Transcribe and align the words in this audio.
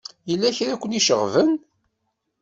Yella 0.29 0.55
kra 0.57 0.73
i 0.73 0.77
ken-iceɣben? 0.81 1.51